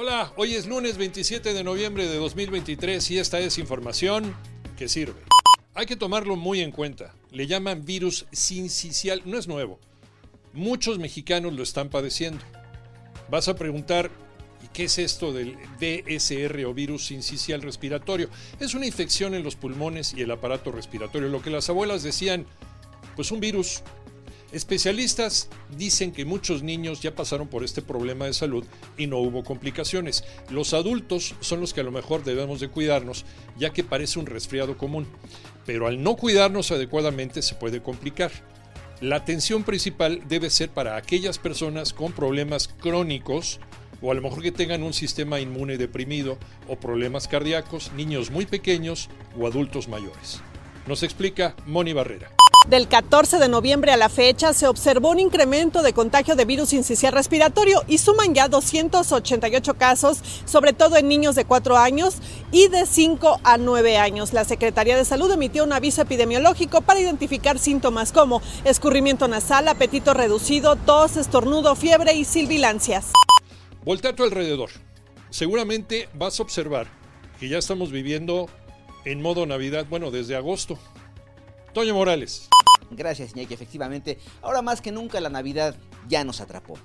Hola, 0.00 0.32
hoy 0.36 0.54
es 0.54 0.68
lunes 0.68 0.96
27 0.96 1.52
de 1.52 1.64
noviembre 1.64 2.06
de 2.06 2.18
2023 2.18 3.10
y 3.10 3.18
esta 3.18 3.40
es 3.40 3.58
información 3.58 4.32
que 4.76 4.88
sirve. 4.88 5.20
Hay 5.74 5.86
que 5.86 5.96
tomarlo 5.96 6.36
muy 6.36 6.60
en 6.60 6.70
cuenta. 6.70 7.16
Le 7.32 7.48
llaman 7.48 7.84
virus 7.84 8.26
sincicial, 8.30 9.22
no 9.24 9.36
es 9.36 9.48
nuevo. 9.48 9.80
Muchos 10.52 11.00
mexicanos 11.00 11.52
lo 11.52 11.64
están 11.64 11.88
padeciendo. 11.88 12.44
Vas 13.28 13.48
a 13.48 13.56
preguntar, 13.56 14.08
¿y 14.64 14.68
qué 14.68 14.84
es 14.84 14.98
esto 14.98 15.32
del 15.32 15.56
DSR 15.80 16.64
o 16.66 16.74
virus 16.74 17.04
sincicial 17.06 17.60
respiratorio? 17.60 18.30
Es 18.60 18.74
una 18.74 18.86
infección 18.86 19.34
en 19.34 19.42
los 19.42 19.56
pulmones 19.56 20.14
y 20.16 20.22
el 20.22 20.30
aparato 20.30 20.70
respiratorio, 20.70 21.28
lo 21.28 21.42
que 21.42 21.50
las 21.50 21.70
abuelas 21.70 22.04
decían, 22.04 22.46
pues 23.16 23.32
un 23.32 23.40
virus 23.40 23.82
Especialistas 24.50 25.50
dicen 25.76 26.10
que 26.10 26.24
muchos 26.24 26.62
niños 26.62 27.02
ya 27.02 27.14
pasaron 27.14 27.48
por 27.48 27.64
este 27.64 27.82
problema 27.82 28.24
de 28.24 28.32
salud 28.32 28.64
y 28.96 29.06
no 29.06 29.18
hubo 29.18 29.44
complicaciones. 29.44 30.24
Los 30.48 30.72
adultos 30.72 31.34
son 31.40 31.60
los 31.60 31.74
que 31.74 31.82
a 31.82 31.84
lo 31.84 31.92
mejor 31.92 32.24
debemos 32.24 32.58
de 32.58 32.68
cuidarnos, 32.68 33.26
ya 33.58 33.74
que 33.74 33.84
parece 33.84 34.18
un 34.18 34.24
resfriado 34.24 34.78
común. 34.78 35.06
Pero 35.66 35.86
al 35.86 36.02
no 36.02 36.16
cuidarnos 36.16 36.70
adecuadamente 36.70 37.42
se 37.42 37.56
puede 37.56 37.82
complicar. 37.82 38.30
La 39.02 39.16
atención 39.16 39.64
principal 39.64 40.22
debe 40.28 40.48
ser 40.48 40.70
para 40.70 40.96
aquellas 40.96 41.38
personas 41.38 41.92
con 41.92 42.12
problemas 42.12 42.68
crónicos 42.68 43.60
o 44.00 44.10
a 44.10 44.14
lo 44.14 44.22
mejor 44.22 44.42
que 44.42 44.52
tengan 44.52 44.82
un 44.82 44.94
sistema 44.94 45.40
inmune 45.40 45.76
deprimido 45.76 46.38
o 46.68 46.76
problemas 46.76 47.28
cardíacos, 47.28 47.92
niños 47.92 48.30
muy 48.30 48.46
pequeños 48.46 49.10
o 49.38 49.46
adultos 49.46 49.88
mayores. 49.88 50.40
Nos 50.86 51.02
explica 51.02 51.54
Moni 51.66 51.92
Barrera. 51.92 52.37
Del 52.66 52.86
14 52.86 53.38
de 53.38 53.48
noviembre 53.48 53.92
a 53.92 53.96
la 53.96 54.10
fecha 54.10 54.52
se 54.52 54.66
observó 54.66 55.10
un 55.10 55.20
incremento 55.20 55.80
de 55.80 55.94
contagio 55.94 56.36
de 56.36 56.44
virus 56.44 56.74
incisional 56.74 57.14
respiratorio 57.14 57.82
y 57.86 57.96
suman 57.96 58.34
ya 58.34 58.48
288 58.48 59.74
casos, 59.74 60.18
sobre 60.44 60.74
todo 60.74 60.96
en 60.98 61.08
niños 61.08 61.34
de 61.34 61.46
4 61.46 61.78
años 61.78 62.16
y 62.52 62.68
de 62.68 62.84
5 62.84 63.40
a 63.42 63.56
9 63.56 63.96
años. 63.96 64.34
La 64.34 64.44
Secretaría 64.44 64.98
de 64.98 65.06
Salud 65.06 65.30
emitió 65.30 65.64
un 65.64 65.72
aviso 65.72 66.02
epidemiológico 66.02 66.82
para 66.82 67.00
identificar 67.00 67.58
síntomas 67.58 68.12
como 68.12 68.42
escurrimiento 68.64 69.28
nasal, 69.28 69.66
apetito 69.68 70.12
reducido, 70.12 70.76
tos, 70.76 71.16
estornudo, 71.16 71.74
fiebre 71.74 72.12
y 72.14 72.26
silbilancias. 72.26 73.12
Voltea 73.82 74.10
a 74.10 74.16
tu 74.16 74.24
alrededor. 74.24 74.68
Seguramente 75.30 76.10
vas 76.12 76.38
a 76.38 76.42
observar 76.42 76.86
que 77.40 77.48
ya 77.48 77.56
estamos 77.56 77.90
viviendo 77.92 78.50
en 79.06 79.22
modo 79.22 79.46
Navidad, 79.46 79.86
bueno, 79.88 80.10
desde 80.10 80.36
agosto. 80.36 80.78
Toño 81.72 81.94
Morales. 81.94 82.48
Gracias, 82.90 83.32
Iñaki. 83.34 83.54
Efectivamente, 83.54 84.18
ahora 84.42 84.62
más 84.62 84.80
que 84.80 84.92
nunca 84.92 85.20
la 85.20 85.28
Navidad 85.28 85.76
ya 86.08 86.24
nos 86.24 86.40
atrapó. 86.40 86.78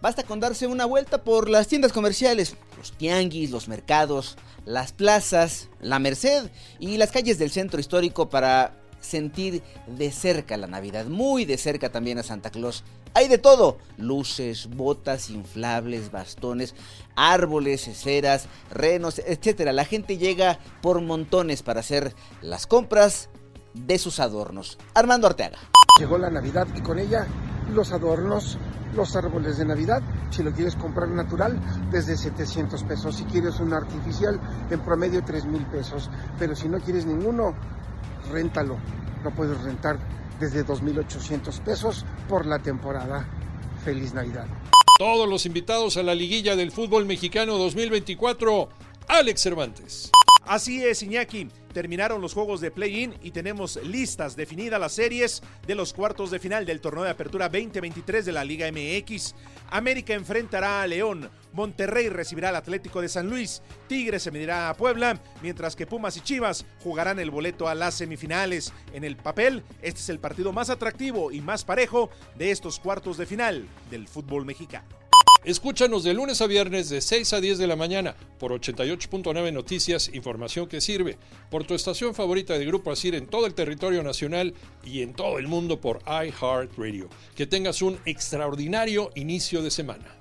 Basta 0.00 0.22
con 0.22 0.40
darse 0.40 0.66
una 0.66 0.84
vuelta 0.84 1.24
por 1.24 1.48
las 1.48 1.66
tiendas 1.66 1.92
comerciales, 1.92 2.56
los 2.76 2.92
tianguis, 2.92 3.50
los 3.50 3.68
mercados, 3.68 4.36
las 4.66 4.92
plazas, 4.92 5.70
la 5.80 5.98
Merced 5.98 6.50
y 6.78 6.98
las 6.98 7.10
calles 7.10 7.38
del 7.38 7.50
centro 7.50 7.80
histórico 7.80 8.28
para 8.28 8.74
sentir 9.00 9.62
de 9.86 10.10
cerca 10.10 10.56
la 10.56 10.66
Navidad, 10.66 11.06
muy 11.06 11.44
de 11.44 11.56
cerca 11.56 11.90
también 11.90 12.18
a 12.18 12.22
Santa 12.22 12.50
Claus. 12.50 12.84
Hay 13.14 13.28
de 13.28 13.38
todo, 13.38 13.78
luces, 13.96 14.68
botas 14.68 15.30
inflables, 15.30 16.10
bastones, 16.10 16.74
árboles, 17.14 17.86
esferas, 17.86 18.46
renos, 18.70 19.20
etc. 19.20 19.70
La 19.72 19.84
gente 19.84 20.18
llega 20.18 20.58
por 20.82 21.00
montones 21.00 21.62
para 21.62 21.80
hacer 21.80 22.14
las 22.42 22.66
compras 22.66 23.30
de 23.74 23.98
sus 23.98 24.20
adornos. 24.20 24.78
Armando 24.94 25.26
Arteaga. 25.26 25.58
Llegó 25.98 26.18
la 26.18 26.30
Navidad 26.30 26.66
y 26.74 26.80
con 26.80 26.98
ella 26.98 27.26
los 27.72 27.92
adornos, 27.92 28.58
los 28.94 29.14
árboles 29.16 29.58
de 29.58 29.64
Navidad. 29.66 30.02
Si 30.30 30.42
lo 30.42 30.52
quieres 30.52 30.76
comprar 30.76 31.08
natural, 31.08 31.60
desde 31.90 32.16
700 32.16 32.82
pesos. 32.84 33.16
Si 33.16 33.24
quieres 33.24 33.60
un 33.60 33.72
artificial, 33.72 34.40
en 34.70 34.80
promedio 34.80 35.22
3 35.24 35.44
mil 35.46 35.64
pesos. 35.66 36.10
Pero 36.38 36.56
si 36.56 36.68
no 36.68 36.80
quieres 36.80 37.06
ninguno, 37.06 37.54
réntalo. 38.30 38.76
Lo 39.22 39.30
puedes 39.32 39.60
rentar 39.62 39.98
desde 40.40 40.64
2.800 40.64 41.60
pesos 41.60 42.04
por 42.28 42.46
la 42.46 42.58
temporada. 42.58 43.26
Feliz 43.84 44.14
Navidad. 44.14 44.46
Todos 44.98 45.28
los 45.28 45.44
invitados 45.46 45.96
a 45.96 46.02
la 46.02 46.14
liguilla 46.14 46.56
del 46.56 46.70
fútbol 46.70 47.04
mexicano 47.04 47.58
2024, 47.58 48.68
Alex 49.08 49.42
Cervantes. 49.42 50.10
Así 50.46 50.84
es, 50.84 51.02
Iñaki. 51.02 51.48
Terminaron 51.72 52.20
los 52.20 52.34
juegos 52.34 52.60
de 52.60 52.70
play-in 52.70 53.14
y 53.22 53.30
tenemos 53.30 53.76
listas 53.82 54.36
definidas 54.36 54.78
las 54.78 54.92
series 54.92 55.42
de 55.66 55.74
los 55.74 55.92
cuartos 55.92 56.30
de 56.30 56.38
final 56.38 56.66
del 56.66 56.80
torneo 56.80 57.02
de 57.02 57.10
apertura 57.10 57.48
2023 57.48 58.24
de 58.26 58.32
la 58.32 58.44
Liga 58.44 58.70
MX. 58.70 59.34
América 59.70 60.14
enfrentará 60.14 60.82
a 60.82 60.86
León, 60.86 61.30
Monterrey 61.52 62.10
recibirá 62.10 62.50
al 62.50 62.56
Atlético 62.56 63.00
de 63.00 63.08
San 63.08 63.28
Luis, 63.28 63.60
Tigres 63.88 64.22
se 64.22 64.30
medirá 64.30 64.68
a 64.68 64.74
Puebla, 64.74 65.20
mientras 65.42 65.74
que 65.74 65.86
Pumas 65.86 66.16
y 66.16 66.20
Chivas 66.20 66.64
jugarán 66.80 67.18
el 67.18 67.32
boleto 67.32 67.66
a 67.66 67.74
las 67.74 67.94
semifinales. 67.94 68.72
En 68.92 69.02
el 69.02 69.16
papel, 69.16 69.64
este 69.82 70.00
es 70.00 70.08
el 70.10 70.20
partido 70.20 70.52
más 70.52 70.70
atractivo 70.70 71.32
y 71.32 71.40
más 71.40 71.64
parejo 71.64 72.10
de 72.36 72.52
estos 72.52 72.78
cuartos 72.78 73.16
de 73.16 73.26
final 73.26 73.66
del 73.90 74.06
fútbol 74.06 74.44
mexicano. 74.44 75.03
Escúchanos 75.44 76.04
de 76.04 76.14
lunes 76.14 76.40
a 76.40 76.46
viernes 76.46 76.88
de 76.88 77.02
6 77.02 77.34
a 77.34 77.40
10 77.42 77.58
de 77.58 77.66
la 77.66 77.76
mañana 77.76 78.16
por 78.38 78.52
88.9 78.52 79.52
Noticias, 79.52 80.10
información 80.14 80.66
que 80.66 80.80
sirve, 80.80 81.18
por 81.50 81.64
tu 81.64 81.74
estación 81.74 82.14
favorita 82.14 82.58
de 82.58 82.64
Grupo 82.64 82.90
Asir 82.90 83.14
en 83.14 83.26
todo 83.26 83.44
el 83.44 83.52
territorio 83.52 84.02
nacional 84.02 84.54
y 84.82 85.02
en 85.02 85.12
todo 85.12 85.38
el 85.38 85.46
mundo 85.46 85.82
por 85.82 86.00
iHeartRadio. 86.06 87.10
Que 87.34 87.46
tengas 87.46 87.82
un 87.82 87.98
extraordinario 88.06 89.10
inicio 89.16 89.60
de 89.60 89.70
semana. 89.70 90.16